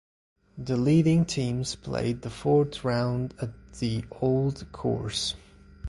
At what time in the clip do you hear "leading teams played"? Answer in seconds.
0.77-2.23